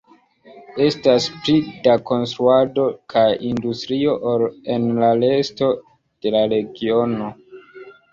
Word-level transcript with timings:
Estas 0.83 1.25
pli 1.41 1.53
da 1.87 1.91
konstruado 2.11 2.85
kaj 3.13 3.25
industrio 3.49 4.15
ol 4.31 4.45
en 4.77 4.87
la 5.03 5.11
resto 5.25 5.69
de 6.25 6.33
la 6.37 6.43
regiono. 6.55 7.29